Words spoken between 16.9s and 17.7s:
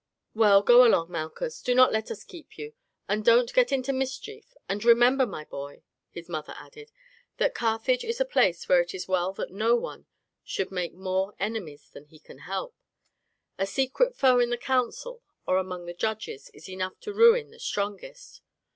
to ruin the